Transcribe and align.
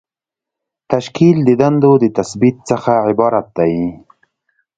تشکیل 0.91 1.37
د 1.45 1.49
دندو 1.61 1.93
د 2.03 2.05
تثبیت 2.17 2.57
څخه 2.69 2.93
عبارت 3.09 3.45
دی. 3.57 3.75